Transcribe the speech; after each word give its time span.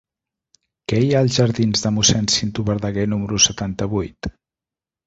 Què 0.93 1.01
hi 1.07 1.11
ha 1.17 1.21
als 1.25 1.37
jardins 1.41 1.85
de 1.85 1.93
Mossèn 1.99 2.33
Cinto 2.37 2.67
Verdaguer 2.73 3.07
número 3.13 3.43
setanta-vuit? 3.51 4.35